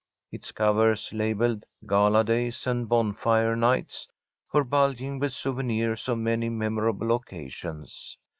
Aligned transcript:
Its 0.31 0.51
covers, 0.51 1.13
labelled 1.13 1.63
"Gala 1.85 2.23
Days 2.23 2.65
and 2.65 2.89
Bonfire 2.89 3.55
Nights," 3.55 4.07
were 4.51 4.63
bulging 4.63 5.19
with 5.19 5.31
souvenirs 5.31 6.07
of 6.09 6.17
many 6.17 6.49
memorable 6.49 7.13
occasions. 7.15 8.17